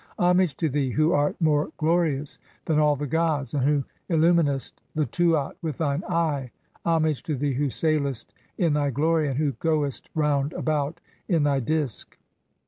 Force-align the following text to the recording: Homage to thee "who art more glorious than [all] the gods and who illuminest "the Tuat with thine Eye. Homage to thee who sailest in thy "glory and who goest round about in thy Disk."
Homage 0.17 0.57
to 0.57 0.67
thee 0.67 0.89
"who 0.89 1.11
art 1.11 1.39
more 1.39 1.71
glorious 1.77 2.39
than 2.65 2.79
[all] 2.79 2.95
the 2.95 3.05
gods 3.05 3.53
and 3.53 3.63
who 3.63 3.83
illuminest 4.09 4.71
"the 4.95 5.05
Tuat 5.05 5.55
with 5.61 5.77
thine 5.77 6.03
Eye. 6.09 6.49
Homage 6.83 7.21
to 7.21 7.35
thee 7.35 7.53
who 7.53 7.69
sailest 7.69 8.33
in 8.57 8.73
thy 8.73 8.89
"glory 8.89 9.27
and 9.27 9.37
who 9.37 9.51
goest 9.51 10.09
round 10.15 10.53
about 10.53 10.99
in 11.27 11.43
thy 11.43 11.59
Disk." 11.59 12.17